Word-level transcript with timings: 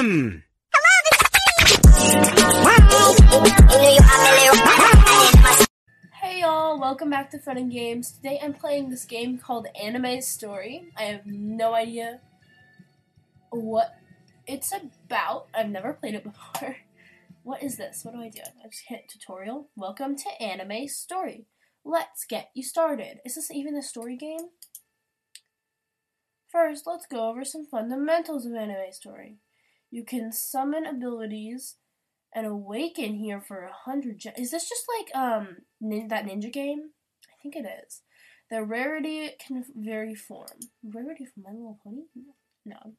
Ahem. 0.00 0.44
Hey 6.14 6.40
y'all, 6.40 6.80
welcome 6.80 7.10
back 7.10 7.30
to 7.32 7.38
Fun 7.38 7.58
and 7.58 7.70
Games. 7.70 8.12
Today 8.12 8.40
I'm 8.42 8.54
playing 8.54 8.88
this 8.88 9.04
game 9.04 9.36
called 9.36 9.66
Anime 9.78 10.22
Story. 10.22 10.86
I 10.96 11.02
have 11.02 11.26
no 11.26 11.74
idea 11.74 12.20
what 13.50 13.94
it's 14.46 14.72
about. 14.72 15.48
I've 15.52 15.68
never 15.68 15.92
played 15.92 16.14
it 16.14 16.24
before. 16.24 16.76
What 17.42 17.62
is 17.62 17.76
this? 17.76 18.02
What 18.02 18.14
do 18.14 18.20
I 18.20 18.30
do? 18.30 18.40
I 18.42 18.68
just 18.68 18.84
hit 18.86 19.08
tutorial. 19.08 19.68
Welcome 19.76 20.16
to 20.16 20.42
Anime 20.42 20.88
Story. 20.88 21.46
Let's 21.84 22.24
get 22.24 22.50
you 22.54 22.62
started. 22.62 23.18
Is 23.24 23.34
this 23.34 23.50
even 23.50 23.76
a 23.76 23.82
story 23.82 24.16
game? 24.16 24.48
First, 26.50 26.86
let's 26.86 27.06
go 27.06 27.28
over 27.28 27.44
some 27.44 27.66
fundamentals 27.66 28.46
of 28.46 28.54
Anime 28.54 28.92
Story. 28.92 29.38
You 29.90 30.04
can 30.04 30.32
summon 30.32 30.86
abilities 30.86 31.76
and 32.34 32.46
awaken 32.46 33.14
here 33.14 33.40
for 33.40 33.64
a 33.64 33.72
hundred. 33.72 34.18
Ge- 34.18 34.38
is 34.38 34.52
this 34.52 34.68
just 34.68 34.84
like 34.98 35.14
um 35.14 35.58
nin- 35.80 36.08
that 36.08 36.24
ninja 36.24 36.52
game? 36.52 36.90
I 37.28 37.34
think 37.42 37.56
it 37.56 37.66
is. 37.86 38.02
The 38.50 38.62
rarity 38.62 39.30
can 39.44 39.64
vary 39.76 40.14
form. 40.14 40.58
Rarity 40.84 41.24
from 41.24 41.44
My 41.44 41.50
Little 41.50 41.78
Pony? 41.82 42.02
No. 42.64 42.94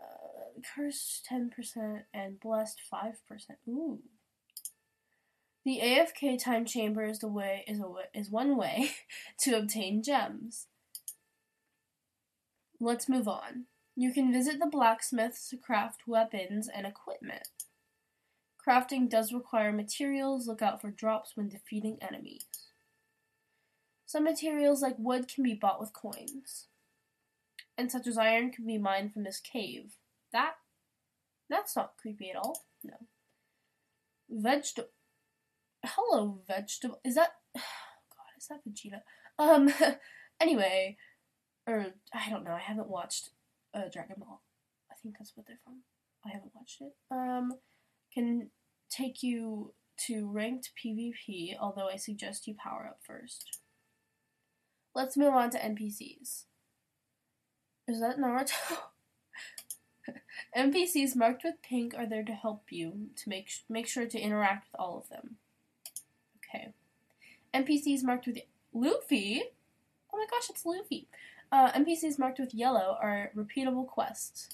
Uh, 0.00 0.60
curse 0.74 1.20
ten 1.24 1.50
percent 1.50 2.02
and 2.12 2.40
blessed 2.40 2.80
five 2.90 3.14
percent. 3.28 3.58
Ooh. 3.68 4.00
The 5.64 5.78
AFK 5.80 6.42
time 6.42 6.64
chamber 6.64 7.04
is 7.04 7.20
the 7.20 7.28
way 7.28 7.64
is 7.68 7.80
a 7.80 7.88
way, 7.88 8.04
is 8.14 8.30
one 8.30 8.56
way 8.56 8.90
to 9.40 9.56
obtain 9.56 10.02
gems. 10.02 10.66
Let's 12.80 13.08
move 13.08 13.28
on. 13.28 13.66
You 13.94 14.12
can 14.12 14.32
visit 14.32 14.58
the 14.58 14.66
blacksmiths 14.66 15.48
to 15.50 15.56
craft 15.56 16.02
weapons 16.06 16.68
and 16.72 16.86
equipment. 16.86 17.48
Crafting 18.66 19.08
does 19.08 19.32
require 19.32 19.72
materials. 19.72 20.46
Look 20.46 20.62
out 20.62 20.80
for 20.80 20.90
drops 20.90 21.32
when 21.34 21.48
defeating 21.48 21.98
enemies. 22.00 22.46
Some 24.06 24.24
materials 24.24 24.82
like 24.82 24.96
wood 24.98 25.26
can 25.26 25.42
be 25.42 25.54
bought 25.54 25.80
with 25.80 25.92
coins. 25.92 26.68
And 27.76 27.90
such 27.90 28.06
as 28.06 28.16
iron 28.16 28.50
can 28.50 28.66
be 28.66 28.78
mined 28.78 29.12
from 29.12 29.24
this 29.24 29.40
cave. 29.40 29.96
That 30.32 30.54
that's 31.50 31.76
not 31.76 31.96
creepy 32.00 32.30
at 32.30 32.36
all. 32.36 32.66
No. 32.84 32.94
Vegetable 34.30 34.90
Hello, 35.84 36.38
vegetable 36.46 37.00
is 37.04 37.16
that 37.16 37.32
God, 37.54 37.62
is 38.38 38.48
that 38.48 38.60
Vegeta? 38.66 39.00
Um 39.38 39.72
anyway, 40.40 40.96
or 41.66 41.88
I 42.14 42.30
don't 42.30 42.44
know, 42.44 42.52
I 42.52 42.60
haven't 42.60 42.88
watched 42.88 43.30
uh, 43.74 43.88
Dragon 43.92 44.16
Ball. 44.18 44.42
I 44.90 44.94
think 45.02 45.16
that's 45.18 45.32
what 45.34 45.46
they're 45.46 45.60
from. 45.64 45.82
I 46.24 46.30
haven't 46.30 46.54
watched 46.54 46.80
it. 46.80 46.92
Um 47.10 47.52
can 48.12 48.50
take 48.90 49.22
you 49.22 49.72
to 50.06 50.30
ranked 50.30 50.70
PvP, 50.82 51.56
although 51.60 51.88
I 51.88 51.96
suggest 51.96 52.46
you 52.46 52.54
power 52.54 52.86
up 52.88 53.00
first. 53.06 53.60
Let's 54.94 55.16
move 55.16 55.32
on 55.32 55.50
to 55.50 55.58
NPCs. 55.58 56.44
Is 57.88 58.00
that 58.00 58.18
Naruto? 58.18 58.78
NPCs 60.56 61.16
marked 61.16 61.44
with 61.44 61.62
pink 61.62 61.94
are 61.96 62.06
there 62.06 62.24
to 62.24 62.32
help 62.32 62.64
you 62.70 63.08
to 63.16 63.28
make 63.28 63.50
make 63.68 63.88
sure 63.88 64.06
to 64.06 64.18
interact 64.18 64.68
with 64.70 64.80
all 64.80 64.98
of 64.98 65.08
them. 65.08 65.36
Okay. 66.38 66.72
NPCs 67.54 68.02
marked 68.02 68.26
with 68.26 68.38
Luffy. 68.72 69.42
Oh 70.12 70.18
my 70.18 70.26
gosh, 70.30 70.50
it's 70.50 70.66
Luffy. 70.66 71.08
Uh, 71.52 71.70
NPCs 71.72 72.18
marked 72.18 72.38
with 72.38 72.54
yellow 72.54 72.96
are 73.00 73.30
repeatable 73.36 73.86
quests. 73.86 74.48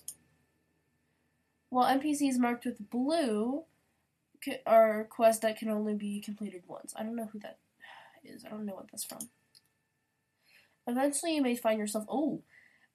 While 1.70 1.96
NPCs 1.96 2.38
marked 2.38 2.64
with 2.64 2.90
blue 2.90 3.62
are 4.66 5.04
quests 5.04 5.42
that 5.42 5.58
can 5.58 5.68
only 5.68 5.94
be 5.94 6.20
completed 6.20 6.62
once. 6.66 6.92
I 6.96 7.04
don't 7.04 7.14
know 7.14 7.28
who 7.32 7.38
that 7.38 7.58
is. 8.24 8.44
I 8.44 8.48
don't 8.48 8.66
know 8.66 8.74
what 8.74 8.90
that's 8.90 9.04
from. 9.04 9.28
Eventually, 10.88 11.36
you 11.36 11.42
may 11.42 11.54
find 11.54 11.78
yourself, 11.78 12.04
oh, 12.08 12.42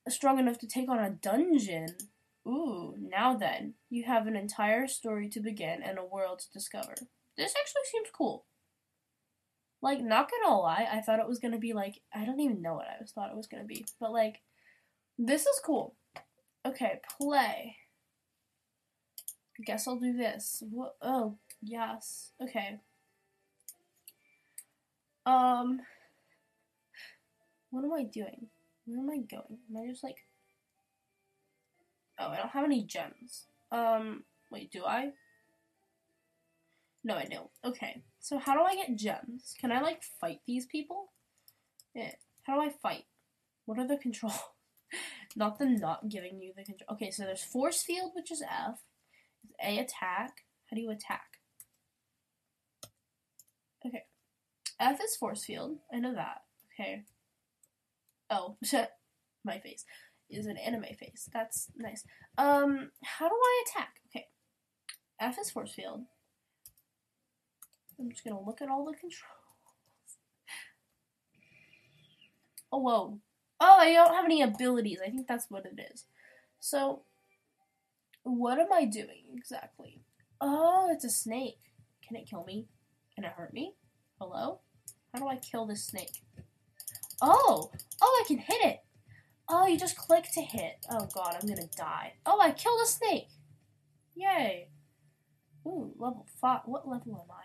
strong 0.10 0.38
enough 0.38 0.58
to 0.60 0.68
take 0.68 0.90
on 0.90 1.00
a 1.00 1.10
dungeon. 1.10 1.96
Ooh, 2.46 2.96
now 3.00 3.38
then, 3.38 3.76
you 3.90 4.04
have 4.04 4.28
an 4.28 4.36
entire 4.36 4.88
story 4.88 5.30
to 5.30 5.40
begin 5.40 5.82
and 5.82 5.98
a 5.98 6.04
world 6.04 6.40
to 6.40 6.52
discover. 6.52 6.96
This 7.38 7.54
actually 7.58 7.84
seems 7.92 8.10
cool. 8.12 8.46
Like, 9.84 10.02
not 10.02 10.32
gonna 10.32 10.58
lie, 10.58 10.88
I 10.92 11.02
thought 11.02 11.20
it 11.20 11.28
was 11.30 11.40
gonna 11.40 11.60
be 11.60 11.74
like, 11.74 12.02
I 12.14 12.26
don't 12.26 12.40
even 12.42 12.64
know 12.64 12.76
what 12.76 12.88
I 12.88 12.98
was 13.02 13.12
thought 13.12 13.30
it 13.32 13.38
was 13.38 13.48
gonna 13.48 13.66
be, 13.66 13.86
but 14.00 14.12
like, 14.14 14.42
this 15.20 15.44
is 15.48 15.62
cool. 15.66 15.96
Okay, 16.66 17.02
play. 17.20 17.78
I 19.60 19.64
guess 19.64 19.88
I'll 19.88 19.98
do 20.00 20.14
this. 20.16 20.62
Wha- 20.70 20.94
Oh, 21.02 21.38
yes. 21.62 22.34
Okay. 22.42 22.80
Um, 25.26 25.82
what 27.72 27.84
am 27.84 27.94
I 27.94 28.04
doing? 28.04 28.48
Where 28.86 29.00
am 29.00 29.10
I 29.10 29.18
going? 29.18 29.60
Am 29.70 29.78
I 29.78 29.88
just 29.88 30.04
like? 30.04 30.18
Oh, 32.20 32.30
I 32.30 32.38
don't 32.38 32.50
have 32.50 32.64
any 32.66 32.84
gems. 32.84 33.46
Um, 33.72 34.24
wait, 34.52 34.72
do 34.72 34.86
I? 34.86 35.12
No, 37.04 37.16
I 37.16 37.26
don't. 37.26 37.50
Okay, 37.66 38.02
so 38.20 38.38
how 38.38 38.54
do 38.54 38.62
I 38.62 38.76
get 38.76 38.96
gems? 38.96 39.54
Can 39.60 39.72
I 39.72 39.82
like 39.82 40.04
fight 40.22 40.40
these 40.48 40.66
people? 40.66 41.12
Yeah. 41.94 42.12
How 42.44 42.56
do 42.56 42.62
I 42.62 42.70
fight? 42.70 43.04
What 43.66 43.80
are 43.80 43.88
the 43.88 43.98
controls? 44.02 44.40
not 45.36 45.60
them 45.60 45.76
not 45.76 46.10
giving 46.10 46.40
you 46.42 46.54
the 46.56 46.64
control. 46.64 46.88
Okay, 46.94 47.12
so 47.12 47.24
there's 47.24 47.44
force 47.44 47.82
field, 47.82 48.12
which 48.16 48.32
is 48.32 48.42
F. 48.42 48.80
It's 49.44 49.54
A 49.64 49.80
attack. 49.80 50.46
How 50.70 50.76
do 50.76 50.82
you 50.82 50.92
attack? 50.92 51.26
Okay. 53.86 54.04
F 54.80 55.00
is 55.04 55.16
force 55.16 55.44
field. 55.44 55.78
I 55.94 56.00
know 56.00 56.14
that. 56.16 56.42
Okay. 56.74 57.04
Oh, 58.30 58.58
my 59.44 59.60
face 59.60 59.86
is 60.30 60.46
an 60.46 60.58
anime 60.58 60.86
face. 60.98 61.30
That's 61.34 61.68
nice. 61.76 62.04
Um, 62.38 62.92
how 63.04 63.28
do 63.28 63.36
I 63.36 63.64
attack? 63.68 63.96
Okay. 64.08 64.28
F 65.20 65.38
is 65.40 65.52
force 65.52 65.74
field. 65.74 66.02
I'm 68.00 68.10
just 68.10 68.24
gonna 68.24 68.42
look 68.42 68.62
at 68.62 68.70
all 68.70 68.86
the 68.86 68.94
controls. 68.94 69.34
Oh, 72.72 72.80
whoa. 72.80 73.20
Oh, 73.60 73.78
I 73.80 73.94
don't 73.94 74.14
have 74.14 74.26
any 74.26 74.42
abilities. 74.42 75.00
I 75.06 75.10
think 75.10 75.28
that's 75.28 75.50
what 75.50 75.66
it 75.66 75.80
is. 75.94 76.06
So, 76.60 77.04
what 78.24 78.60
am 78.60 78.74
I 78.74 78.86
doing 78.86 79.26
exactly? 79.36 80.02
Oh, 80.42 80.90
it's 80.92 81.06
a 81.06 81.10
snake. 81.10 81.60
Can 82.06 82.18
it 82.18 82.28
kill 82.28 82.44
me? 82.46 82.68
Can 83.16 83.26
it 83.26 83.34
hurt 83.38 83.54
me? 83.54 83.76
Hello? 84.20 84.62
How 85.14 85.20
do 85.20 85.28
I 85.28 85.36
kill 85.36 85.68
this 85.68 85.84
snake? 85.84 86.24
Oh! 87.22 87.72
Oh, 88.02 88.24
I 88.24 88.28
can 88.28 88.40
hit 88.40 88.62
it! 88.64 88.80
Oh, 89.48 89.68
you 89.68 89.78
just 89.78 89.98
click 89.98 90.26
to 90.34 90.42
hit. 90.42 90.86
Oh 90.90 91.08
god, 91.14 91.38
I'm 91.40 91.48
gonna 91.48 91.68
die. 91.78 92.14
Oh, 92.26 92.40
I 92.42 92.52
killed 92.52 92.82
a 92.84 92.88
snake! 92.88 93.28
Yay! 94.16 94.70
Ooh, 95.66 95.94
level 95.98 96.26
5. 96.42 96.62
What 96.66 96.88
level 96.88 97.24
am 97.24 97.32
I? 97.32 97.43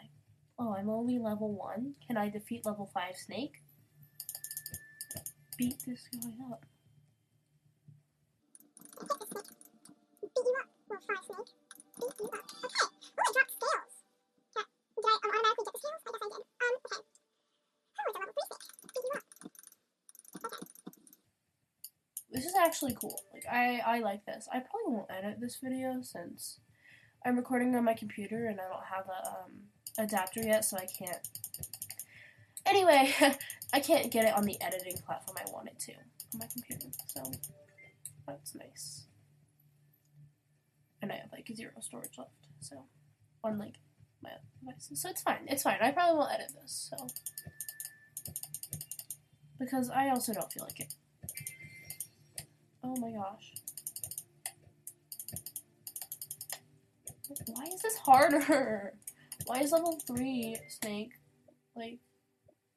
Oh, 0.60 0.74
I'm 0.74 0.90
only 0.90 1.18
level 1.20 1.52
1. 1.54 1.94
Can 2.04 2.16
I 2.16 2.28
defeat 2.28 2.66
level 2.66 2.90
5 2.92 3.16
snake? 3.16 3.62
Beat 5.56 5.76
this 5.86 6.08
guy 6.12 6.30
up. 6.50 6.64
This 22.30 22.44
is 22.44 22.54
actually 22.56 22.94
cool. 23.00 23.20
Like 23.32 23.44
I, 23.50 23.80
I 23.86 23.98
like 24.00 24.24
this. 24.26 24.48
I 24.52 24.58
probably 24.58 24.96
won't 24.96 25.10
edit 25.10 25.40
this 25.40 25.58
video 25.62 26.02
since 26.02 26.58
I'm 27.24 27.36
recording 27.36 27.74
on 27.76 27.84
my 27.84 27.94
computer 27.94 28.46
and 28.46 28.60
I 28.60 28.64
don't 28.64 28.84
have 28.84 29.06
a 29.08 29.28
um, 29.28 29.52
adapter 29.98 30.40
yet, 30.40 30.64
so 30.64 30.76
I 30.76 30.86
can't. 30.86 31.28
Anyway, 32.66 33.12
I 33.72 33.80
can't 33.80 34.10
get 34.10 34.24
it 34.24 34.34
on 34.34 34.44
the 34.44 34.60
editing 34.62 34.96
platform 35.04 35.36
I 35.38 35.50
want 35.50 35.68
it 35.68 35.78
to 35.80 35.92
on 35.92 36.38
my 36.38 36.46
computer, 36.52 36.86
so 37.06 37.22
that's 38.26 38.54
nice. 38.54 39.04
And 41.02 41.12
I 41.12 41.16
have 41.16 41.32
like 41.32 41.50
zero 41.54 41.72
storage 41.80 42.16
left, 42.18 42.30
so 42.60 42.76
on 43.44 43.58
like 43.58 43.74
my 44.22 44.30
other 44.30 44.40
devices, 44.60 45.02
so 45.02 45.10
it's 45.10 45.22
fine. 45.22 45.46
It's 45.46 45.62
fine. 45.62 45.78
I 45.80 45.90
probably 45.90 46.18
won't 46.18 46.32
edit 46.32 46.52
this, 46.60 46.90
so 46.90 47.06
because 49.58 49.90
I 49.90 50.10
also 50.10 50.32
don't 50.32 50.52
feel 50.52 50.64
like 50.64 50.80
it. 50.80 50.94
Oh 52.82 52.96
my 52.96 53.10
gosh. 53.10 53.52
Why 57.46 57.64
is 57.64 57.82
this 57.82 57.96
harder? 57.96 58.94
Why 59.48 59.60
is 59.60 59.72
level 59.72 59.98
3 60.06 60.58
Snake 60.68 61.12
like 61.74 62.00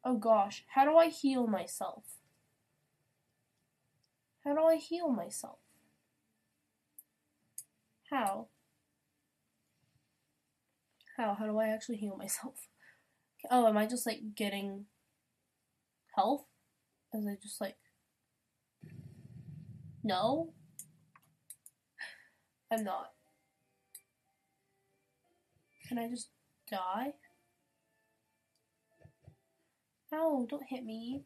Oh 0.05 0.15
gosh, 0.15 0.63
how 0.73 0.85
do 0.85 0.95
I 0.95 1.09
heal 1.09 1.45
myself? 1.45 2.05
How 4.45 4.53
do 4.53 4.63
I 4.63 4.77
heal 4.77 5.09
myself? 5.09 5.59
How? 8.09 8.47
How? 11.17 11.35
How 11.37 11.45
do 11.45 11.59
I 11.59 11.67
actually 11.67 11.97
heal 11.97 12.15
myself? 12.15 12.55
Oh, 13.49 13.67
am 13.67 13.75
I 13.75 13.87
just 13.87 14.05
like 14.05 14.35
getting 14.35 14.85
health? 16.15 16.45
As 17.11 17.25
I 17.25 17.35
just 17.41 17.59
like. 17.59 17.75
No? 20.03 20.53
I'm 22.71 22.83
not. 22.83 23.13
Can 25.87 25.97
I 25.97 26.07
just 26.07 26.29
die? 26.71 27.13
Ow, 30.13 30.45
don't 30.49 30.63
hit 30.67 30.83
me. 30.83 31.23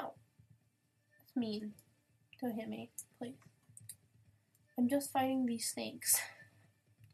Ow. 0.00 0.12
That's 1.18 1.36
mean. 1.36 1.72
Don't 2.40 2.54
hit 2.54 2.68
me, 2.68 2.90
please. 3.18 3.34
I'm 4.78 4.88
just 4.88 5.12
fighting 5.12 5.46
these 5.46 5.68
snakes. 5.68 6.16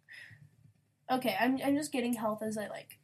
okay, 1.12 1.37
I'm, 1.40 1.58
I'm 1.64 1.76
just 1.76 1.93
getting 1.93 2.14
health 2.14 2.43
as 2.43 2.56
I 2.58 2.69
like. 2.69 2.99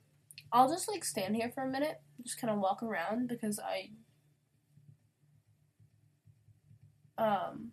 I'll 0.52 0.68
just 0.68 0.88
like 0.88 1.04
stand 1.04 1.36
here 1.36 1.50
for 1.54 1.64
a 1.64 1.70
minute, 1.70 2.00
just 2.22 2.40
kind 2.40 2.52
of 2.52 2.60
walk 2.60 2.82
around 2.82 3.28
because 3.28 3.58
I. 3.58 3.90
Um. 7.18 7.72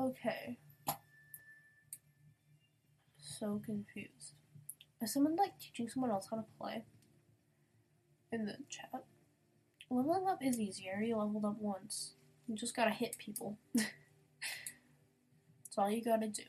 Okay. 0.00 0.58
So 3.38 3.60
confused. 3.64 4.34
Is 5.02 5.12
someone 5.12 5.34
like 5.34 5.58
teaching 5.58 5.88
someone 5.88 6.12
else 6.12 6.28
how 6.30 6.36
to 6.36 6.44
play? 6.58 6.84
In 8.30 8.46
the 8.46 8.56
chat. 8.68 9.04
Leveling 9.90 10.28
up 10.28 10.38
is 10.42 10.60
easier. 10.60 11.02
You 11.02 11.16
leveled 11.16 11.44
up 11.44 11.56
once. 11.58 12.12
You 12.46 12.54
just 12.54 12.76
gotta 12.76 12.92
hit 12.92 13.18
people. 13.18 13.58
That's 13.74 13.88
all 15.76 15.90
you 15.90 16.04
gotta 16.04 16.28
do. 16.28 16.44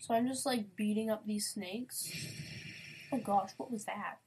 So 0.00 0.14
I'm 0.14 0.26
just 0.26 0.44
like 0.44 0.74
beating 0.74 1.10
up 1.10 1.26
these 1.26 1.48
snakes. 1.48 2.10
Oh 3.12 3.18
gosh, 3.18 3.50
what 3.56 3.70
was 3.70 3.84
that? 3.84 4.18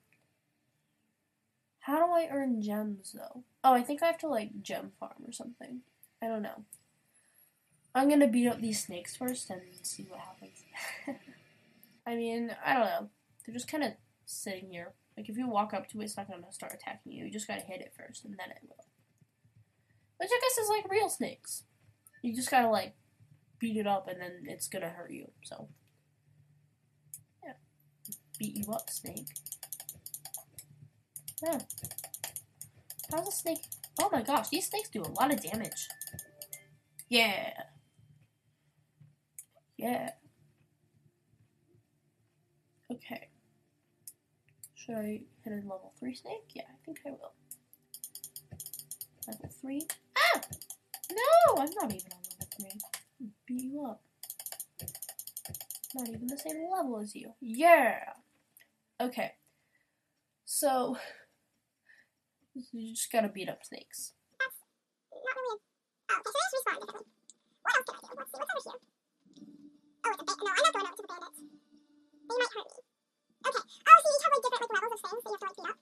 How 1.81 2.05
do 2.05 2.11
I 2.13 2.29
earn 2.31 2.61
gems 2.61 3.13
though? 3.17 3.43
Oh, 3.63 3.73
I 3.73 3.83
think 3.83 4.01
I 4.01 4.07
have 4.07 4.19
to 4.19 4.27
like 4.27 4.61
gem 4.61 4.93
farm 4.99 5.23
or 5.27 5.33
something. 5.33 5.81
I 6.21 6.27
don't 6.27 6.43
know. 6.43 6.63
I'm 7.93 8.07
gonna 8.07 8.27
beat 8.27 8.47
up 8.47 8.61
these 8.61 8.83
snakes 8.83 9.17
first 9.17 9.49
and 9.49 9.61
see 9.83 10.07
what 10.09 10.19
happens. 10.21 10.63
I 12.09 12.15
mean, 12.15 12.55
I 12.65 12.73
don't 12.73 12.85
know. 12.85 13.09
They're 13.45 13.53
just 13.53 13.71
kind 13.71 13.83
of 13.83 13.91
sitting 14.25 14.71
here. 14.71 14.93
Like 15.15 15.29
if 15.29 15.37
you 15.37 15.47
walk 15.47 15.75
up 15.75 15.87
to 15.89 16.01
it, 16.01 16.05
it's 16.05 16.17
not 16.17 16.27
gonna 16.27 16.51
start 16.51 16.73
attacking 16.73 17.11
you. 17.11 17.25
You 17.25 17.31
just 17.31 17.47
gotta 17.47 17.61
hit 17.61 17.81
it 17.81 17.93
first, 17.95 18.25
and 18.25 18.33
then 18.33 18.49
it 18.49 18.57
will. 18.63 18.85
Which 20.17 20.31
I 20.33 20.39
guess 20.41 20.57
is 20.57 20.69
like 20.69 20.89
real 20.89 21.07
snakes. 21.07 21.65
You 22.23 22.35
just 22.35 22.49
gotta 22.49 22.69
like 22.69 22.95
beat 23.59 23.77
it 23.77 23.85
up, 23.85 24.07
and 24.07 24.19
then 24.19 24.45
it's 24.45 24.67
gonna 24.67 24.89
hurt 24.89 25.11
you. 25.11 25.29
So 25.43 25.67
yeah, 27.43 27.53
beat 28.39 28.55
you 28.55 28.73
up, 28.73 28.89
snake. 28.89 29.27
Yeah. 31.43 31.59
How's 33.11 33.27
a 33.27 33.31
snake? 33.31 33.65
Oh 33.99 34.09
my 34.11 34.23
gosh, 34.23 34.49
these 34.49 34.67
snakes 34.67 34.89
do 34.89 35.03
a 35.03 35.13
lot 35.19 35.31
of 35.31 35.43
damage. 35.43 35.87
Yeah. 37.07 37.53
Yeah. 39.77 40.11
Okay. 42.91 43.29
Should 44.75 44.95
I 44.95 45.21
hit 45.43 45.53
a 45.53 45.55
level 45.57 45.93
3 45.99 46.15
snake? 46.15 46.49
Yeah, 46.53 46.63
I 46.67 46.77
think 46.85 46.99
I 47.05 47.11
will. 47.11 47.33
Level 49.27 49.49
3. 49.61 49.87
Ah! 50.17 50.41
No! 51.11 51.61
I'm 51.61 51.69
not 51.75 51.93
even 51.93 52.11
on 52.11 52.21
level 52.31 52.47
3. 52.59 52.69
Beat 53.45 53.63
you 53.63 53.85
up. 53.85 54.01
Not 55.95 56.07
even 56.09 56.27
the 56.27 56.37
same 56.37 56.69
level 56.71 56.99
as 56.99 57.15
you. 57.15 57.33
Yeah! 57.41 58.13
Okay. 59.01 59.33
So, 60.45 60.97
you 62.71 62.93
just 62.93 63.11
gotta 63.11 63.29
beat 63.29 63.49
up 63.49 63.63
snakes. 63.63 64.13
Oh, 64.41 64.45
okay, 66.11 66.23
so 66.25 66.31
they 66.33 66.39
just 66.41 66.65
respawn 66.65 66.79
differently. 66.85 67.07
What 67.61 67.75
else 67.75 67.85
can 67.85 67.95
I 67.95 67.99
do? 68.01 68.15
Let's 68.17 68.31
see, 68.31 68.37
what's 68.39 68.67
over 68.67 68.75
here? 68.75 68.81
Oh, 70.05 70.11
it's 70.11 70.21
a 70.21 70.25
ba- 70.25 70.35
No, 70.41 70.49
I'm 70.49 70.63
not 70.63 70.73
going 70.73 70.85
over 70.87 70.95
to 70.95 71.01
the 71.01 71.07
bandits. 71.07 71.39
They 72.29 72.37
might 72.37 72.53
hurt 72.53 72.69
me. 72.69 72.77
Okay. 73.49 73.63
Oh, 73.89 73.97
so 73.97 74.05
you 74.05 74.13
each 74.13 74.21
have 74.21 74.33
like 74.37 74.43
different 74.45 74.61
like 74.69 74.73
levels 74.77 74.93
of 74.93 75.09
things 75.09 75.23
that 75.25 75.33
you 75.33 75.33
have 75.33 75.41
to 75.41 75.45
like 75.49 75.57
beat 75.57 75.65
up. 75.65 75.79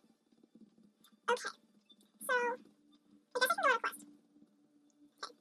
Okay. 1.28 1.52
So, 2.24 2.36
I 2.38 3.38
guess 3.38 3.52
I 3.52 3.56
can 3.58 3.60
go 3.60 3.68
on 3.68 3.76
a 3.76 3.84
quest. 3.84 4.00
Okay. 5.28 5.36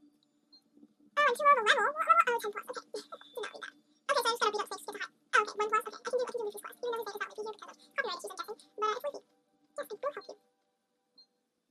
Oh, 1.15 1.23
and 1.23 1.35
two 1.37 1.47
more 1.47 1.55
of 1.55 1.63
a 1.63 1.71
level. 1.71 1.95
What 1.95 2.11
level? 2.11 2.27
Oh, 2.27 2.43
10 2.43 2.51
plus. 2.51 2.67
Okay. 2.67 2.91
Did 3.07 3.39
not 3.39 3.55
read 3.55 3.63
that. 3.63 3.87
Okay, 4.07 4.19
so 4.19 4.27
I 4.27 4.35
just 4.35 4.43
gotta 4.43 4.51
beat 4.51 4.63
up 4.63 4.67
snakes 4.67 4.83
to 4.83 4.91
get 4.91 4.99
the 4.99 5.07
high. 5.07 5.15
Oh, 5.31 5.47
okay, 5.47 5.55
one 5.57 5.71
plus. 5.71 5.87
Okay, 5.87 5.95
I 5.97 6.27
can 6.27 6.27
do 6.27 6.27
I 6.27 6.27
can 6.27 6.43
do 6.43 6.47
Luffy's 6.47 6.65
quest. 6.67 6.79
Even 6.83 6.91
though 6.91 7.07
his 7.07 7.07
name 7.07 7.23
is 7.23 7.23
not 7.23 7.23
Luffy 7.23 7.35
here 7.37 7.47
because 7.47 7.55
of 7.55 7.77
copyright 7.87 8.17
issues, 8.17 8.35
I'm 8.35 8.51
guessing. 8.51 8.75
But 8.77 8.83
it's 8.87 9.07
Luffy. 9.07 9.23
Yes, 9.67 9.87
I 9.87 10.03
will 10.03 10.15
help 10.17 10.27
you. 10.27 10.43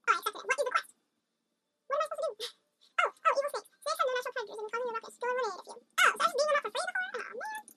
Oh, 0.05 0.11
I 0.11 0.15
accepted 0.15 0.39
it. 0.39 0.47
What 0.47 0.55
is 0.55 0.63
the 0.63 0.73
quest? 0.75 0.91
What 1.85 1.95
am 1.95 1.99
I 1.99 2.07
supposed 2.07 2.23
to 2.23 2.39
do? 2.39 2.47
Oh, 2.95 3.11
oh, 3.11 3.35
evil 3.35 3.51
snakes. 3.51 3.67
Snakes 3.83 3.99
have 3.99 4.07
no 4.07 4.13
natural 4.15 4.33
predators 4.35 4.55
and 4.55 4.63
can 4.63 4.71
cause 4.71 4.83
you 4.85 4.91
ruckus. 4.95 5.15
Go 5.19 5.27
eliminate 5.27 5.59
a 5.59 5.65
few. 5.65 5.75
Oh, 5.75 6.11
so 6.15 6.23
I 6.23 6.25
just 6.25 6.35
beat 6.35 6.47
them 6.47 6.55
up 6.55 6.63
for 6.63 6.71
free 6.71 6.85
before? 6.85 7.11
Oh, 7.15 7.35
man. 7.35 7.74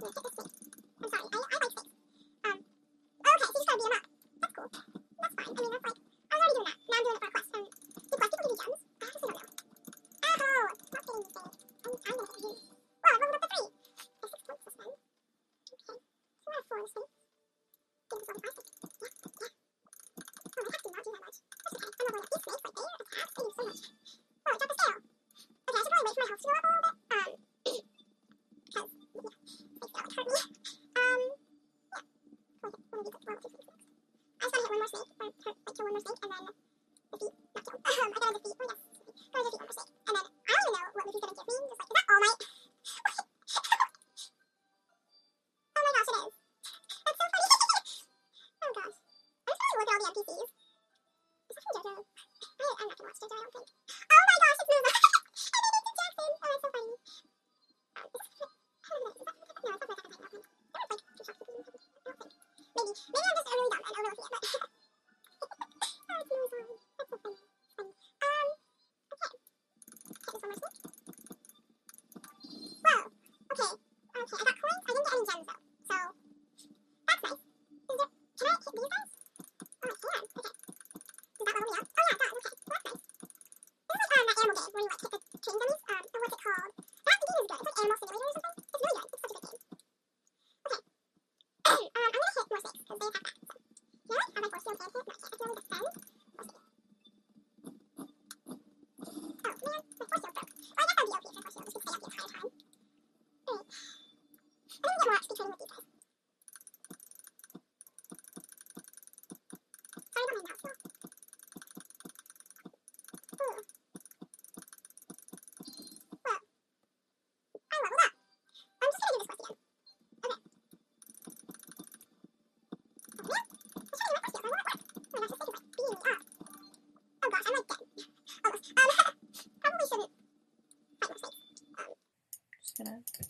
Thank 0.00 0.16
you. 0.37 0.37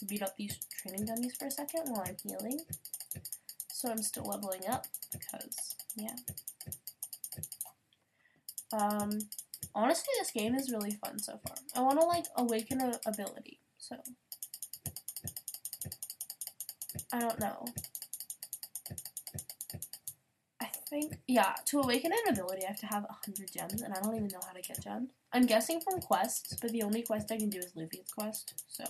Beat 0.09 0.23
up 0.23 0.37
these 0.37 0.59
training 0.83 1.07
dummies 1.07 1.37
for 1.37 1.47
a 1.47 1.51
second 1.51 1.83
while 1.87 2.05
I'm 2.07 2.17
healing. 2.23 2.61
So 3.73 3.91
I'm 3.91 4.03
still 4.03 4.25
leveling 4.25 4.67
up 4.69 4.87
because 5.13 5.77
yeah. 5.97 6.17
Um, 8.73 9.19
honestly, 9.75 10.13
this 10.19 10.31
game 10.31 10.55
is 10.55 10.71
really 10.71 10.93
fun 10.93 11.19
so 11.19 11.39
far. 11.47 11.57
I 11.75 11.81
want 11.83 12.01
to 12.01 12.07
like 12.07 12.25
awaken 12.37 12.81
a 12.81 12.99
ability, 13.07 13.61
so 13.79 13.97
I 17.13 17.21
don't 17.21 17.41
know. 17.41 17.65
I 20.61 20.67
think 20.91 21.19
yeah, 21.27 21.55
to 21.67 21.81
awaken 21.81 22.13
an 22.13 22.33
ability, 22.33 22.65
I 22.65 22.69
have 22.69 22.81
to 22.81 22.87
have 22.87 23.07
hundred 23.25 23.51
gems, 23.53 23.83
and 23.83 23.95
I 23.95 24.01
don't 24.01 24.17
even 24.17 24.29
know 24.29 24.41
how 24.47 24.53
to 24.53 24.61
get 24.61 24.83
gems. 24.83 25.11
I'm 25.33 25.47
guessing 25.47 25.81
from 25.81 26.01
quests, 26.01 26.57
but 26.61 26.73
the 26.73 26.83
only 26.83 27.03
quest 27.03 27.31
I 27.31 27.39
can 27.39 27.51
do 27.51 27.59
is 27.59 27.73
Luffy's 27.77 28.11
quest, 28.13 28.65
so 28.67 28.85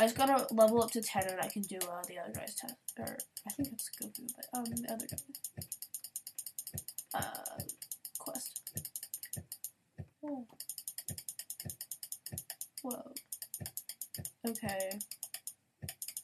I 0.00 0.04
just 0.04 0.16
gotta 0.16 0.46
level 0.54 0.82
up 0.82 0.90
to 0.92 1.02
ten, 1.02 1.24
and 1.28 1.38
I 1.42 1.48
can 1.48 1.60
do 1.60 1.76
uh, 1.76 2.00
the 2.08 2.18
other 2.18 2.32
guy's 2.34 2.54
test, 2.54 2.74
or 2.98 3.18
I 3.46 3.50
think 3.50 3.68
it's 3.70 3.90
Goku, 4.02 4.26
but 4.34 4.46
um, 4.58 4.64
the 4.64 4.90
other 4.90 5.06
guy. 5.06 5.18
Uh, 7.12 7.60
quest. 8.18 8.62
Whoa. 10.20 10.46
Whoa. 12.80 13.12
Okay. 14.48 14.98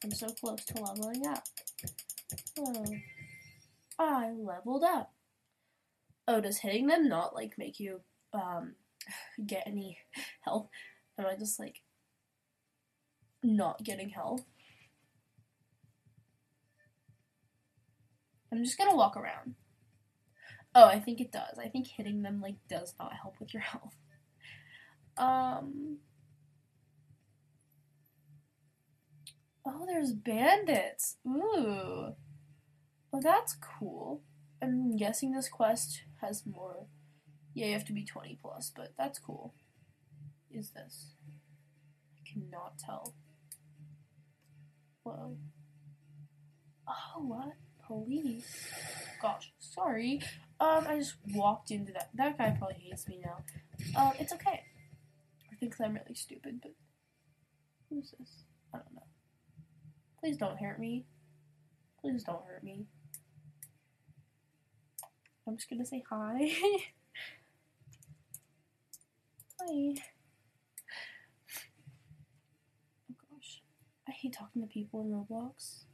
I'm 0.02 0.10
so 0.10 0.28
close 0.28 0.64
to 0.64 0.82
leveling 0.82 1.26
up. 1.26 1.44
Oh. 2.58 2.86
I 3.98 4.30
leveled 4.30 4.84
up. 4.84 5.12
Oh, 6.26 6.40
does 6.40 6.60
hitting 6.60 6.86
them 6.86 7.10
not 7.10 7.34
like 7.34 7.58
make 7.58 7.78
you 7.78 8.00
um 8.32 8.76
get 9.46 9.64
any 9.66 9.98
health? 10.40 10.70
Am 11.18 11.26
I 11.26 11.36
just 11.36 11.60
like 11.60 11.82
not 13.46 13.82
getting 13.84 14.10
health? 14.10 14.44
I'm 18.52 18.64
just 18.64 18.78
gonna 18.78 18.96
walk 18.96 19.16
around. 19.16 19.54
Oh, 20.74 20.84
I 20.84 21.00
think 21.00 21.20
it 21.20 21.32
does. 21.32 21.58
I 21.58 21.68
think 21.68 21.86
hitting 21.86 22.22
them 22.22 22.40
like 22.40 22.56
does 22.68 22.94
not 22.98 23.14
help 23.14 23.36
with 23.40 23.54
your 23.54 23.62
health. 23.62 23.96
Um 25.16 25.98
Oh, 29.68 29.84
there's 29.86 30.12
bandits. 30.12 31.16
Ooh. 31.26 32.12
Well, 33.10 33.22
that's 33.22 33.56
cool. 33.56 34.22
I'm 34.62 34.96
guessing 34.96 35.32
this 35.32 35.48
quest 35.48 36.02
has 36.20 36.44
more. 36.46 36.86
Yeah, 37.54 37.66
you 37.66 37.72
have 37.72 37.84
to 37.86 37.92
be 37.92 38.04
20 38.04 38.38
plus, 38.40 38.70
but 38.74 38.92
that's 38.96 39.18
cool. 39.18 39.54
Is 40.50 40.70
this? 40.70 41.14
I 42.14 42.20
cannot 42.32 42.78
tell. 42.78 43.14
Whoa. 45.06 45.36
Oh, 46.88 47.22
what? 47.22 47.52
Police? 47.86 48.44
Gosh, 49.22 49.52
sorry. 49.60 50.20
Um, 50.58 50.84
I 50.88 50.98
just 50.98 51.14
walked 51.32 51.70
into 51.70 51.92
that. 51.92 52.10
That 52.14 52.36
guy 52.36 52.56
probably 52.58 52.78
hates 52.80 53.06
me 53.06 53.20
now. 53.24 53.44
Um, 53.96 54.14
it's 54.18 54.32
okay. 54.32 54.64
Or 55.48 55.56
thinks 55.60 55.80
I'm 55.80 55.94
really 55.94 56.16
stupid, 56.16 56.58
but. 56.60 56.72
Who's 57.88 58.12
this? 58.18 58.42
I 58.74 58.78
don't 58.78 58.94
know. 58.94 59.06
Please 60.18 60.38
don't 60.38 60.58
hurt 60.58 60.80
me. 60.80 61.06
Please 62.00 62.24
don't 62.24 62.44
hurt 62.44 62.64
me. 62.64 62.86
I'm 65.46 65.56
just 65.56 65.70
gonna 65.70 65.86
say 65.86 66.02
hi. 66.10 66.50
hi. 69.60 69.94
Oh 73.08 73.14
gosh. 73.30 73.62
I 74.08 74.12
hate 74.26 74.32
talking 74.32 74.62
to 74.62 74.68
people 74.68 75.02
in 75.02 75.12
Roblox. 75.12 75.84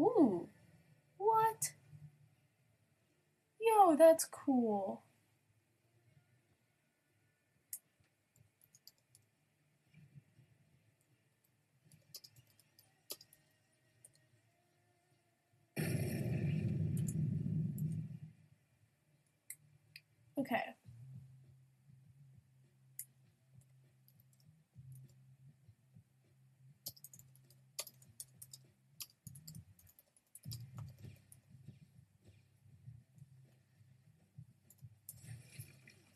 Ooh. 0.00 0.48
What? 1.18 1.72
Yo, 3.60 3.96
that's 3.96 4.24
cool. 4.24 5.02
Okay. 20.40 20.62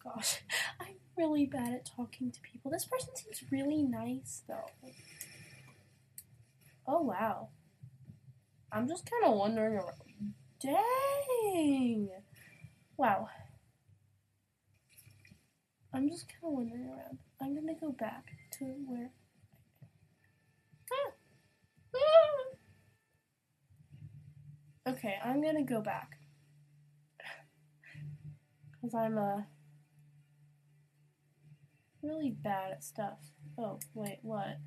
Gosh, 0.03 0.41
I'm 0.81 0.95
really 1.19 1.45
bad 1.47 1.75
at 1.75 1.85
talking 1.85 2.31
to 2.31 2.41
people. 2.41 2.71
This 2.71 2.87
person 2.87 3.15
seems 3.15 3.43
really 3.51 3.83
nice, 3.83 4.43
though. 4.49 4.71
Oh, 6.87 7.03
wow. 7.03 7.49
I'm 8.73 8.89
just 8.89 9.09
kind 9.11 9.25
of 9.25 9.39
wondering 9.39 9.75
around. 9.75 10.35
Dang! 10.61 12.09
Wow. 12.97 13.29
I'm 15.95 16.11
just 16.11 16.27
kind 16.29 16.43
of 16.43 16.53
wandering 16.53 16.89
around. 16.89 17.19
I'm 17.41 17.55
gonna 17.55 17.79
go 17.81 17.93
back 17.93 18.25
to 18.59 18.65
where. 18.85 19.13
Ah! 20.93 21.13
Ah! 21.95 22.55
Okay, 24.91 25.15
I'm 25.25 25.41
gonna 25.41 25.63
go 25.63 25.81
back. 25.81 26.19
Because 28.73 28.95
I'm 28.95 29.17
uh, 29.17 29.43
really 32.03 32.33
bad 32.33 32.73
at 32.73 32.85
stuff. 32.85 33.19
Oh, 33.57 33.79
wait, 33.95 34.19
what? 34.23 34.59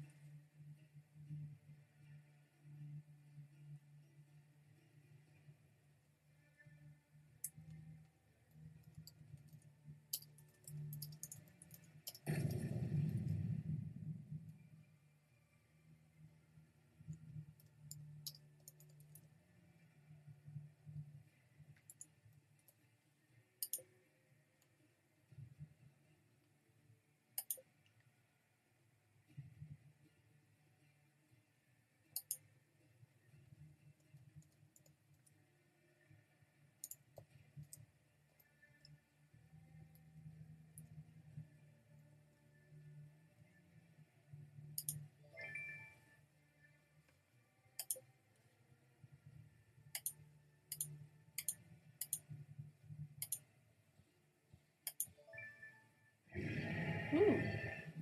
Ooh. 57.13 57.41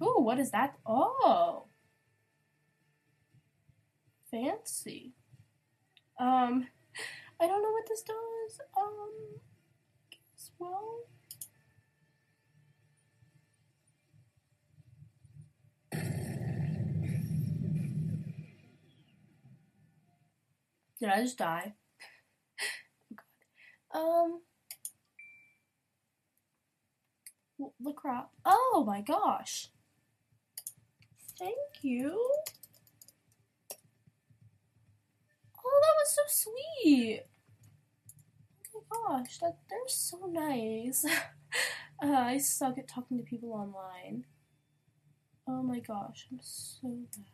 Ooh, 0.03 0.14
what 0.25 0.39
is 0.39 0.49
that? 0.49 0.75
Oh. 0.87 1.67
Fancy. 4.31 5.13
Um, 6.19 6.65
I 7.39 7.45
don't 7.45 7.61
know 7.61 7.71
what 7.71 7.87
this 7.87 8.01
does. 8.01 8.59
Um, 8.75 9.11
guess 10.09 10.49
well. 10.57 11.01
Did 20.99 21.09
I 21.09 21.21
just 21.21 21.37
die? 21.37 21.75
oh 23.93 24.41
God. 27.59 27.67
Um. 27.67 27.75
The 27.79 27.93
crop. 27.93 28.31
Oh 28.43 28.83
my 28.87 29.01
gosh. 29.01 29.69
Thank 31.39 31.83
you. 31.83 32.19
Oh, 35.57 35.79
that 35.81 35.95
was 35.97 36.15
so 36.15 36.51
sweet. 36.83 37.23
Oh 38.75 38.83
my 39.09 39.17
gosh, 39.19 39.39
that 39.39 39.57
they're 39.69 39.79
so 39.87 40.25
nice. 40.27 41.05
uh, 42.03 42.07
I 42.11 42.37
suck 42.37 42.77
at 42.77 42.87
talking 42.87 43.17
to 43.17 43.23
people 43.23 43.53
online. 43.53 44.25
Oh 45.47 45.63
my 45.63 45.79
gosh, 45.79 46.27
I'm 46.31 46.39
so 46.41 46.87
bad. 47.15 47.25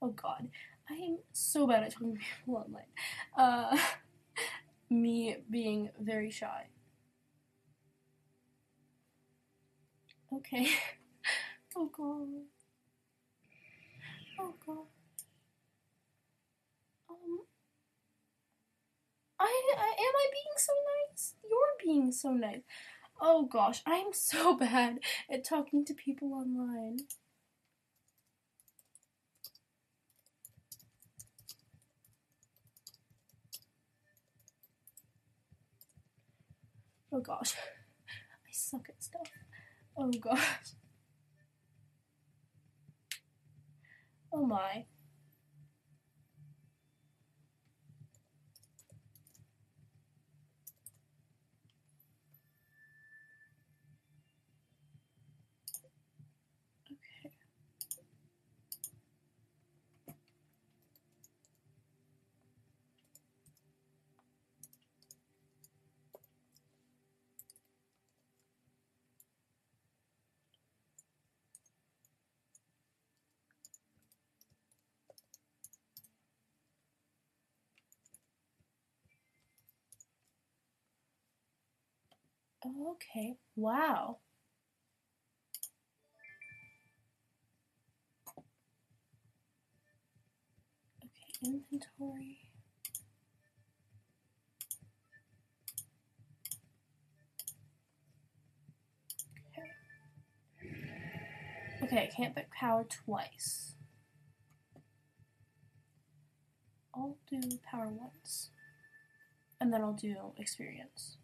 Oh 0.00 0.10
god, 0.10 0.48
I 0.88 0.94
am 0.94 1.18
so 1.32 1.66
bad 1.66 1.82
at 1.82 1.92
talking 1.92 2.14
to 2.14 2.20
people 2.20 2.56
online. 2.66 2.86
Uh, 3.36 3.76
me 4.90 5.36
being 5.50 5.90
very 6.00 6.30
shy. 6.30 6.66
Okay. 10.32 10.68
Oh 11.76 11.86
god. 11.96 12.28
Oh 14.38 14.54
god. 14.66 14.86
Um. 17.10 17.40
I, 19.40 19.72
I 19.76 19.90
am 19.98 20.14
I 20.16 20.26
being 20.32 20.56
so 20.56 20.72
nice? 21.10 21.34
You're 21.48 21.84
being 21.84 22.12
so 22.12 22.32
nice. 22.32 22.60
Oh 23.20 23.46
gosh, 23.46 23.82
I'm 23.86 24.08
so 24.12 24.56
bad 24.56 25.00
at 25.30 25.44
talking 25.44 25.84
to 25.86 25.94
people 25.94 26.34
online. 26.34 26.98
Oh 37.12 37.20
gosh, 37.20 37.54
I 38.48 38.50
suck 38.52 38.88
at 38.88 39.02
stuff. 39.02 39.37
Oh 39.98 40.10
gosh. 40.18 40.74
Oh 44.32 44.46
my. 44.46 44.86
Oh, 82.68 82.92
okay. 82.96 83.36
Wow. 83.56 84.18
Okay, 91.02 91.32
inventory. 91.44 92.38
Okay. 101.82 102.02
I 102.02 102.10
can't 102.14 102.34
pick 102.36 102.50
power 102.50 102.84
twice. 102.84 103.74
I'll 106.94 107.16
do 107.30 107.40
power 107.70 107.88
once. 107.88 108.50
And 109.60 109.72
then 109.72 109.80
I'll 109.80 109.92
do 109.94 110.16
experience. 110.36 111.16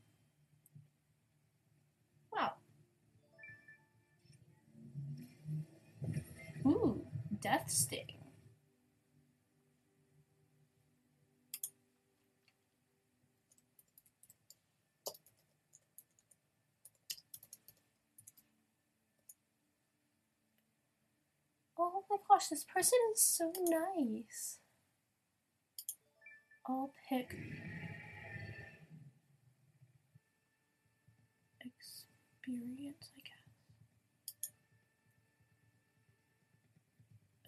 Death 7.45 7.71
sting. 7.71 8.07
Oh 21.79 22.03
my 22.09 22.17
gosh, 22.27 22.49
this 22.49 22.65
person 22.65 22.99
is 23.13 23.21
so 23.21 23.53
nice. 23.69 24.59
I'll 26.67 26.95
pick 27.11 27.37
experience, 31.61 33.11
I 33.15 33.21
guess. 33.21 33.44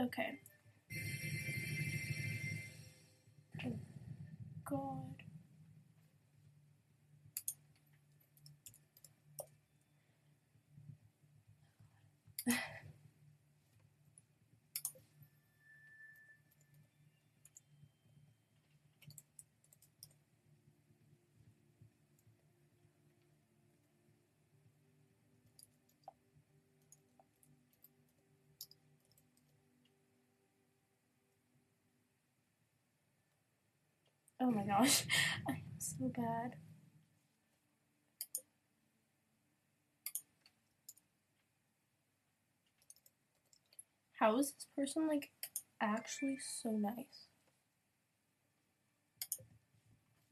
Okay. 0.00 0.40
Oh 3.66 3.72
God. 4.64 5.15
Oh 34.46 34.50
my 34.52 34.62
gosh, 34.62 35.02
I'm 35.48 35.56
so 35.78 36.08
bad. 36.16 36.54
How 44.18 44.36
is 44.38 44.50
this 44.52 44.66
person 44.74 45.06
like 45.06 45.30
actually 45.80 46.38
so 46.38 46.70
nice? 46.72 47.28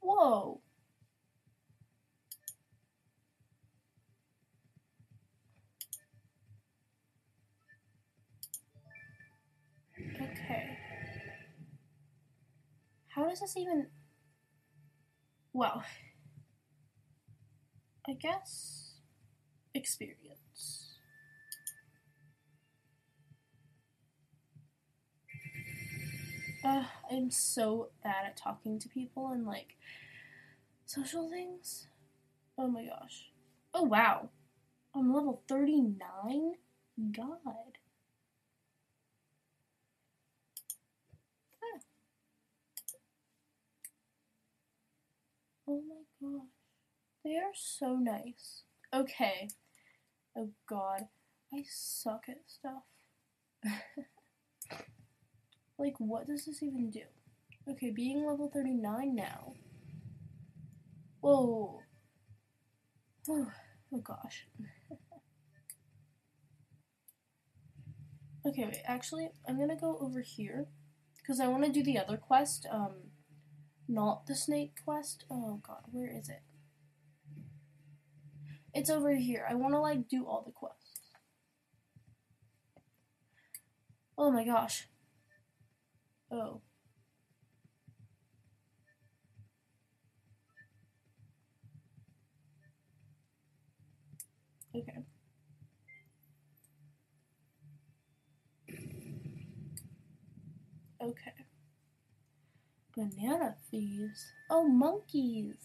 Whoa. 0.00 0.61
Okay. 9.98 10.79
How 13.09 13.24
does 13.29 13.40
this 13.40 13.57
even. 13.57 13.87
Well. 15.55 15.85
I 18.09 18.12
guess. 18.14 18.95
Experience. 19.75 20.97
Uh, 26.64 26.85
I'm 27.11 27.31
so 27.31 27.90
bad 28.03 28.25
at 28.27 28.37
talking 28.37 28.79
to 28.81 28.88
people 28.88 29.29
and 29.29 29.47
like 29.47 29.77
social 30.87 31.29
things. 31.31 31.88
Oh 32.59 32.69
my 32.69 32.85
gosh. 32.87 33.31
Oh 33.75 33.83
wow. 33.85 34.31
I'm 34.95 35.12
level 35.14 35.43
39? 35.49 36.55
God. 37.12 37.38
Ah. 41.62 41.81
Oh 45.66 45.83
my 45.88 46.03
gosh. 46.20 46.48
They 47.24 47.37
are 47.37 47.55
so 47.55 47.96
nice. 47.96 48.62
Okay. 48.92 49.48
Oh 50.37 50.50
god. 50.68 51.09
I 51.53 51.64
suck 51.68 52.24
at 52.29 52.42
stuff. 52.46 52.83
like, 55.79 55.94
what 55.98 56.27
does 56.27 56.44
this 56.44 56.62
even 56.62 56.90
do? 56.90 57.03
Okay, 57.68 57.90
being 57.90 58.27
level 58.27 58.50
39 58.53 59.14
now. 59.14 59.55
Whoa. 61.20 61.81
Oh, 63.29 63.50
oh 63.94 63.98
gosh. 63.98 64.46
okay, 68.46 68.64
wait, 68.64 68.83
actually, 68.85 69.31
I'm 69.48 69.59
gonna 69.59 69.77
go 69.77 69.96
over 70.00 70.20
here. 70.20 70.66
Because 71.16 71.40
I 71.40 71.48
want 71.48 71.64
to 71.64 71.72
do 71.72 71.83
the 71.83 71.98
other 71.98 72.18
quest. 72.18 72.66
Um, 72.70 73.04
not 73.88 74.27
the 74.27 74.35
snake 74.35 74.81
quest. 74.85 75.25
Oh 75.31 75.61
god, 75.66 75.85
where 75.90 76.11
is 76.16 76.29
it? 76.29 76.42
It's 78.75 78.90
over 78.90 79.14
here. 79.14 79.47
I 79.49 79.55
want 79.55 79.75
to 79.75 79.79
like 79.81 80.09
do 80.09 80.27
all 80.27 80.42
the 80.44 80.53
quests. 80.53 81.01
Oh 84.18 84.31
my 84.31 84.44
gosh. 84.44 84.88
Oh. 86.31 86.61
Okay. 94.75 95.05
Okay. 101.01 101.43
Banana 102.96 103.57
thieves. 103.70 104.33
Oh, 104.50 104.68
monkeys. 104.68 105.57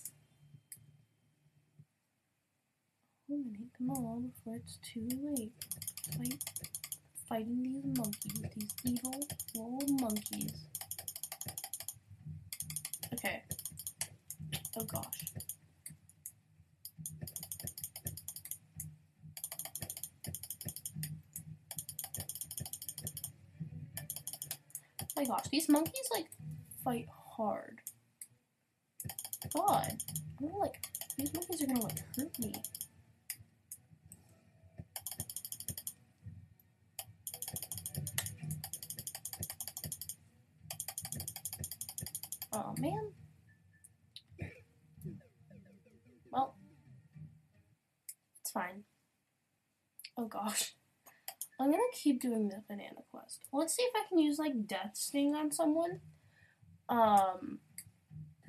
Oh, 3.30 3.36
Eliminate 3.36 3.74
them 3.78 3.90
all 3.92 4.22
before 4.22 4.56
it's 4.56 4.78
too 4.78 5.08
late. 5.22 5.52
Fight, 6.18 6.44
fighting 7.28 7.62
these 7.62 7.98
monkeys, 7.98 8.42
these 8.56 8.76
evil 8.84 9.20
little 9.56 9.98
monkeys. 10.00 10.54
Okay. 13.14 13.44
Oh 14.78 14.84
gosh. 14.84 15.30
my 25.20 25.26
gosh, 25.26 25.46
these 25.52 25.68
monkeys 25.68 26.08
like 26.14 26.28
fight 26.84 27.08
hard. 27.40 27.80
God, 29.56 29.94
I 29.98 30.42
don't 30.42 30.60
like 30.60 30.86
these 31.18 31.34
monkeys 31.34 31.62
are 31.62 31.68
gonna 31.68 31.82
like 31.82 32.00
hurt 32.18 32.38
me. 32.38 32.54
Oh 42.52 42.76
man. 42.78 43.12
Well, 46.32 46.56
it's 48.42 48.52
fine. 48.52 48.84
Oh 50.18 50.26
gosh. 50.26 50.76
I'm 51.58 51.72
gonna 51.72 51.84
keep 51.94 52.22
doing 52.22 52.50
the 52.50 52.64
banana 52.68 53.02
quest. 53.12 53.40
Let's 53.54 53.76
see 53.76 53.84
if 53.84 53.94
I 53.96 54.08
can 54.10 54.20
use 54.20 54.38
like 54.38 54.68
death 54.68 54.92
sting 54.96 55.36
on 55.36 55.54
someone. 55.54 56.02
Um, 56.90 57.60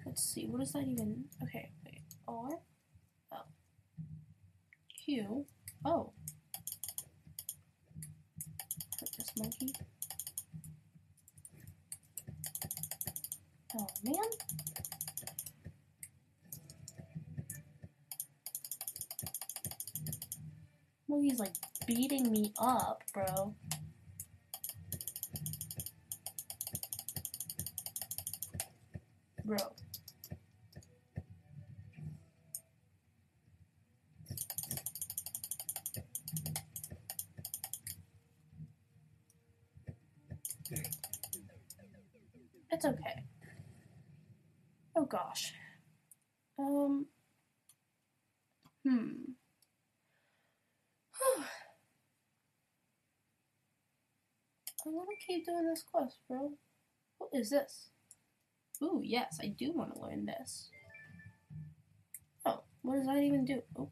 let's 0.07 0.22
see. 0.24 0.46
What 0.46 0.62
is 0.62 0.72
that 0.72 0.85
even? 0.87 1.24
Okay, 1.42 1.70
wait. 1.85 2.00
R, 2.26 2.48
L, 3.33 3.46
Q. 5.05 5.44
Oh, 5.85 6.12
hurt 8.98 9.11
this 9.16 9.33
monkey. 9.38 9.74
Oh 13.76 13.87
man. 14.03 14.16
Monkey's 21.09 21.38
like 21.38 21.53
beating 21.87 22.31
me 22.31 22.53
up, 22.59 23.03
bro. 23.12 23.55
Bro. 29.50 29.58
It's 42.70 42.84
okay. 42.84 43.24
Oh 44.94 45.04
gosh. 45.06 45.52
Um. 46.56 47.06
Hmm. 48.86 49.08
I 54.86 54.88
want 54.90 55.08
to 55.10 55.26
keep 55.26 55.44
doing 55.44 55.66
this 55.66 55.82
quest, 55.82 56.20
bro. 56.28 56.52
What 57.18 57.30
is 57.32 57.50
this? 57.50 57.90
Ooh, 58.82 59.00
yes, 59.04 59.38
I 59.42 59.48
do 59.48 59.72
want 59.72 59.94
to 59.94 60.00
learn 60.00 60.26
this. 60.26 60.70
Oh, 62.46 62.62
what 62.82 62.96
does 62.96 63.06
that 63.06 63.18
even 63.18 63.44
do? 63.44 63.62
Oh. 63.78 63.90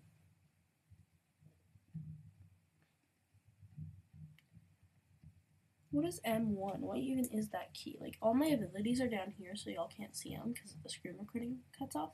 What 5.91 6.07
is 6.07 6.21
M1? 6.27 6.81
What 6.81 6.99
even 6.99 7.27
is 7.33 7.49
that 7.51 7.73
key? 7.75 7.97
Like, 8.01 8.17
all 8.21 8.35
my 8.35 8.47
abilities 8.47 9.01
are 9.01 9.09
down 9.09 9.33
here, 9.39 9.57
so 9.57 9.71
y'all 9.71 9.91
can't 9.95 10.15
see 10.15 10.35
them 10.35 10.53
because 10.53 10.75
the 10.83 10.89
screen 10.89 11.15
recording 11.19 11.59
cuts 11.79 11.97
off. 11.97 12.11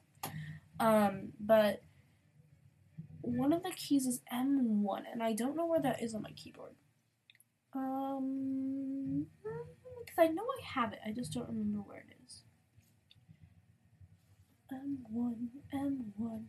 Um, 0.81 1.33
but 1.41 1.83
one 3.21 3.53
of 3.53 3.63
the 3.63 3.71
keys 3.71 4.07
is 4.07 4.21
M1, 4.33 5.03
and 5.13 5.23
I 5.23 5.33
don't 5.33 5.57
know 5.57 5.67
where 5.67 5.81
that 5.81 6.03
is 6.03 6.15
on 6.15 6.23
my 6.23 6.31
keyboard. 6.33 6.75
Um, 7.75 9.27
because 9.43 10.19
I 10.19 10.29
know 10.29 10.43
I 10.43 10.81
have 10.81 10.93
it, 10.93 11.01
I 11.05 11.11
just 11.11 11.33
don't 11.33 11.49
remember 11.49 11.81
where 11.81 11.99
it 11.99 12.14
is. 14.71 14.77
M1, 14.77 15.35
M1, 15.75 16.45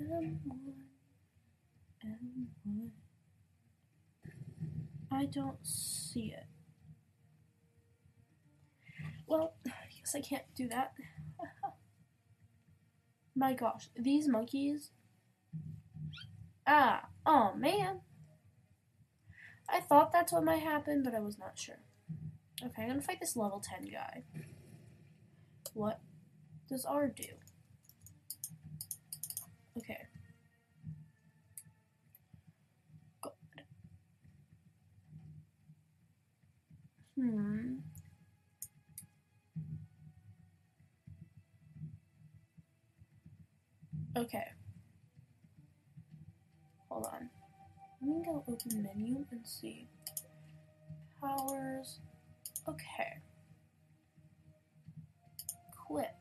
M1, 0.00 0.38
M1. 2.04 2.90
I 5.12 5.24
don't 5.26 5.58
see 5.62 6.32
it. 6.36 6.46
Well, 9.26 9.54
I 9.66 9.70
guess 9.96 10.14
I 10.14 10.20
can't 10.20 10.44
do 10.56 10.68
that. 10.68 10.92
My 13.34 13.52
gosh, 13.54 13.88
these 13.96 14.28
monkeys. 14.28 14.90
Ah, 16.66 17.06
oh 17.26 17.54
man. 17.56 18.00
I 19.68 19.80
thought 19.80 20.12
that's 20.12 20.32
what 20.32 20.44
might 20.44 20.62
happen, 20.62 21.02
but 21.02 21.14
I 21.14 21.20
was 21.20 21.38
not 21.38 21.58
sure. 21.58 21.80
Okay, 22.62 22.82
I'm 22.82 22.88
gonna 22.88 23.02
fight 23.02 23.20
this 23.20 23.36
level 23.36 23.60
10 23.60 23.88
guy. 23.90 24.24
What 25.74 26.00
does 26.70 26.86
R 26.86 27.08
do? 27.08 27.24
Okay. 29.78 29.98
God. 33.22 33.32
Hmm. 37.16 37.76
Okay. 44.16 44.44
Hold 46.88 47.06
on. 47.06 47.30
Let 48.02 48.10
me 48.16 48.22
go 48.24 48.44
open 48.48 48.82
menu 48.82 49.24
and 49.30 49.46
see. 49.46 49.88
Powers. 51.20 52.00
Okay. 52.68 53.18
Clip. 55.86 56.19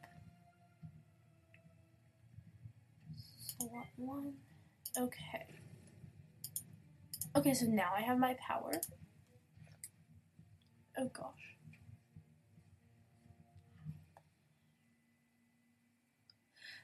One. 3.97 4.33
Okay. 4.97 5.45
Okay, 7.35 7.53
so 7.53 7.65
now 7.65 7.91
I 7.95 8.01
have 8.01 8.17
my 8.17 8.35
power. 8.45 8.71
Oh 10.97 11.09
gosh. 11.13 11.55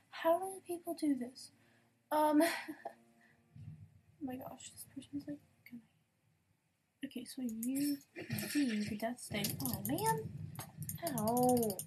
How 0.10 0.40
do 0.40 0.62
people 0.66 0.96
do 1.00 1.16
this? 1.16 1.52
Um. 2.12 2.42
Oh 4.22 4.28
my 4.28 4.38
gosh, 4.38 4.72
this 4.72 4.86
person's 4.96 5.26
like, 5.28 5.38
can 5.68 5.80
I? 7.04 7.06
Okay, 7.06 7.26
so 7.26 7.44
you 7.44 7.98
see 8.50 8.80
the 8.90 8.98
death 8.98 9.20
sting. 9.20 9.56
Oh 9.62 9.84
man, 9.86 10.30
how? 11.04 11.78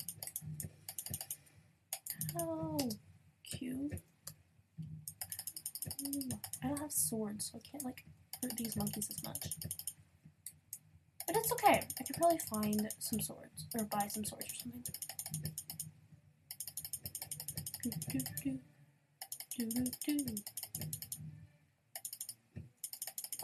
How? 2.35 2.79
Q. 3.43 3.91
I 6.05 6.69
don't 6.69 6.79
have 6.79 6.93
swords, 6.93 7.51
so 7.51 7.59
I 7.59 7.69
can't 7.69 7.85
like 7.85 8.05
hurt 8.43 8.57
these 8.57 8.77
monkeys 8.77 9.09
as 9.11 9.23
much. 9.25 9.39
But 11.27 11.37
it's 11.37 11.53
okay. 11.53 11.87
I 11.99 12.03
could 12.05 12.17
probably 12.17 12.39
find 12.39 12.89
some 12.99 13.21
swords 13.21 13.67
or 13.77 13.85
buy 13.85 14.07
some 14.09 14.25
swords 14.25 14.47
or 14.47 14.55
something. 14.55 14.85
Do, 17.83 17.91
do, 19.67 19.85
do. 20.07 20.35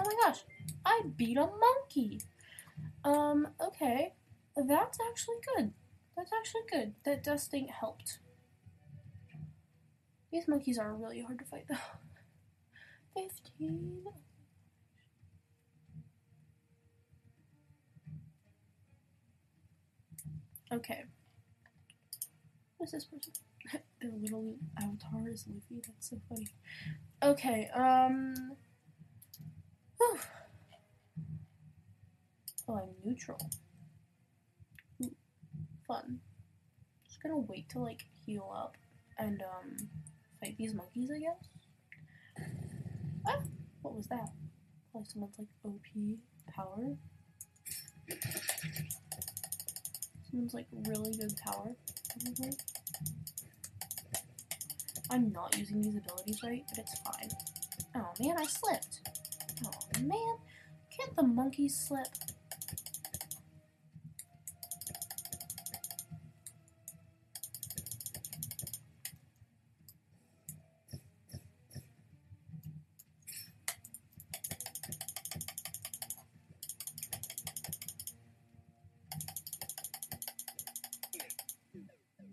Oh 0.01 0.05
my 0.05 0.14
gosh, 0.23 0.45
I 0.85 1.03
beat 1.17 1.37
a 1.37 1.47
monkey. 1.47 2.21
Um, 3.05 3.49
okay. 3.61 4.14
That's 4.57 4.99
actually 5.11 5.37
good. 5.57 5.73
That's 6.17 6.31
actually 6.33 6.62
good. 6.71 6.95
That 7.05 7.25
death 7.25 7.40
sting 7.40 7.69
helped. 7.69 8.19
These 10.31 10.47
monkeys 10.49 10.79
are 10.79 10.95
really 10.95 11.23
hard 11.23 11.38
to 11.40 11.45
fight 11.45 11.64
though. 11.69 11.77
Fifteen. 13.14 14.05
Okay. 20.72 21.05
Who's 22.79 22.90
this 22.92 23.05
person? 23.05 23.33
Their 24.00 24.11
little 24.20 24.57
avatar 24.79 25.29
is 25.31 25.46
Luffy. 25.48 25.83
That's 25.87 26.11
so 26.11 26.20
funny. 26.29 26.48
Okay, 27.22 27.68
um. 27.74 28.35
whew. 29.98 30.18
Oh, 32.68 32.74
I'm 32.77 32.88
neutral. 33.05 33.38
Ooh, 35.03 35.14
fun. 35.87 36.20
Just 37.07 37.22
gonna 37.22 37.38
wait 37.38 37.68
to 37.70 37.79
like 37.79 38.05
heal 38.27 38.50
up 38.55 38.77
and 39.18 39.42
um 39.42 39.88
fight 40.40 40.57
these 40.59 40.74
monkeys, 40.74 41.11
I 41.11 41.18
guess. 41.20 41.48
Ah, 43.27 43.41
what 43.83 43.95
was 43.95 44.07
that? 44.09 44.31
Like 44.95 45.07
someone's 45.07 45.37
like 45.39 45.49
OP 45.65 46.19
power. 46.55 46.97
Someone's 50.31 50.55
like 50.55 50.67
really 50.89 51.17
good 51.17 51.35
power. 51.45 51.75
probably. 52.23 52.51
I'm 55.11 55.33
not 55.33 55.57
using 55.59 55.83
these 55.83 55.97
abilities 55.97 56.43
right, 56.43 56.65
but 56.69 56.79
it's 56.79 56.99
fine. 57.01 57.31
Oh 57.95 58.11
man, 58.21 58.37
I 58.39 58.45
slipped. 58.47 59.01
Oh 59.65 60.01
man, 60.03 60.37
can't 60.97 61.15
the 61.17 61.23
monkeys 61.23 61.77
slip? 61.77 62.07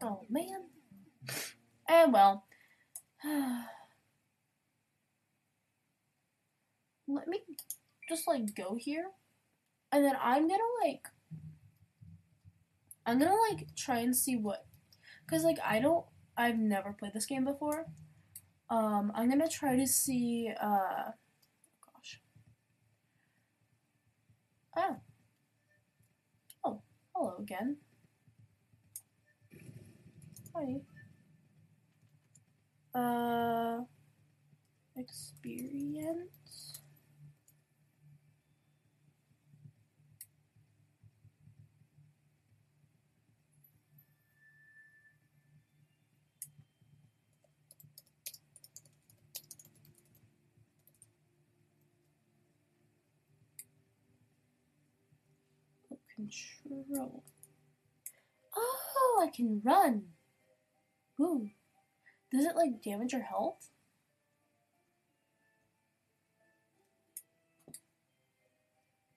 Oh 0.02 0.22
man. 0.30 0.66
And 1.88 2.14
well. 2.14 2.46
Let 7.08 7.28
me 7.28 7.40
just 8.10 8.28
like 8.42 8.56
go 8.56 8.76
here. 8.76 9.12
And 9.92 10.06
then 10.06 10.16
I'm 10.22 10.48
gonna 10.48 10.64
like 10.84 11.08
I'm 13.06 13.20
gonna 13.20 13.36
like 13.50 13.68
try 13.76 14.00
and 14.00 14.16
see 14.16 14.36
what 14.36 14.66
cuz 15.28 15.44
like 15.44 15.60
I 15.64 15.80
don't 15.80 16.06
I've 16.38 16.58
never 16.60 16.94
played 16.94 17.14
this 17.14 17.26
game 17.26 17.46
before. 17.46 17.86
Um 18.70 19.12
I'm 19.16 19.30
gonna 19.30 19.50
try 19.50 19.76
to 19.78 19.88
see 19.88 20.52
uh 20.62 21.12
gosh. 21.86 22.22
Oh. 24.76 25.02
Oh, 26.66 26.82
hello 27.14 27.36
again. 27.38 27.78
Hi. 30.56 30.82
Uh, 32.94 33.84
experience. 34.96 36.80
Oh, 55.92 55.98
control. 56.72 57.24
Oh, 58.56 59.20
I 59.22 59.36
can 59.36 59.62
run. 59.64 60.04
Ooh. 61.20 61.50
Does 62.32 62.46
it 62.46 62.56
like 62.56 62.82
damage 62.82 63.14
your 63.14 63.22
health? 63.22 63.70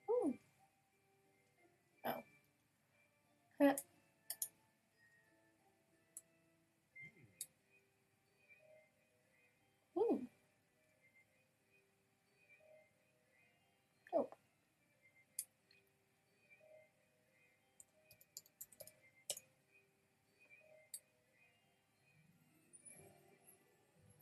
Ooh. 0.09 0.33
Oh. 2.05 3.65
Uh, 3.65 3.73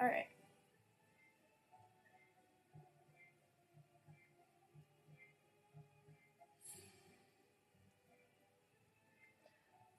Alright. 0.04 0.26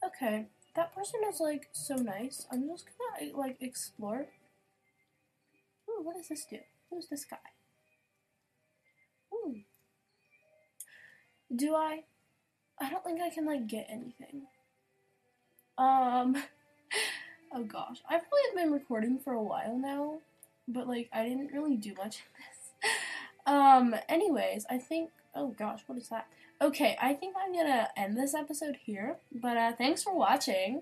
Okay, 0.06 0.48
that 0.76 0.94
person 0.94 1.20
is 1.26 1.40
like 1.40 1.68
so 1.72 1.94
nice. 1.94 2.46
I'm 2.52 2.68
just 2.68 2.84
gonna 3.18 3.34
like 3.34 3.56
explore. 3.62 4.26
Ooh, 5.88 6.02
what 6.02 6.16
does 6.16 6.28
this 6.28 6.44
do? 6.50 6.58
Who's 6.90 7.08
this 7.08 7.24
guy? 7.24 7.38
Ooh. 9.32 9.60
Do 11.56 11.74
I? 11.74 12.04
I 12.78 12.90
don't 12.90 13.02
think 13.04 13.22
I 13.22 13.30
can 13.30 13.46
like 13.46 13.66
get 13.66 13.86
anything. 13.88 14.42
Um. 15.78 16.36
Oh 17.54 17.62
gosh, 17.62 18.02
I've 18.08 18.22
probably 18.22 18.62
been 18.62 18.72
recording 18.72 19.18
for 19.18 19.32
a 19.32 19.42
while 19.42 19.78
now, 19.78 20.18
but 20.66 20.88
like 20.88 21.08
I 21.12 21.22
didn't 21.22 21.52
really 21.52 21.76
do 21.76 21.94
much 21.96 22.18
this. 22.36 22.90
Um. 23.46 23.94
Anyways, 24.08 24.64
I 24.70 24.78
think. 24.78 25.10
Oh 25.34 25.48
gosh, 25.48 25.82
what 25.86 25.98
is 25.98 26.08
that? 26.08 26.26
Okay, 26.62 26.96
I 27.00 27.12
think 27.12 27.36
I'm 27.38 27.52
gonna 27.52 27.88
end 27.94 28.16
this 28.16 28.34
episode 28.34 28.76
here. 28.86 29.18
But 29.30 29.56
uh, 29.58 29.72
thanks 29.76 30.02
for 30.02 30.16
watching. 30.16 30.80